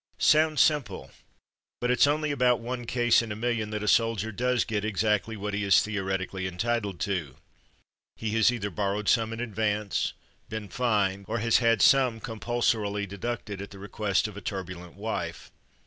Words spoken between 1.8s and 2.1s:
it's